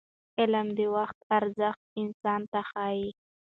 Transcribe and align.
علم 0.39 0.67
د 0.77 0.79
وخت 0.95 1.17
ارزښت 1.37 1.83
انسان 2.03 2.41
ته 2.51 2.59
ښيي. 2.69 3.07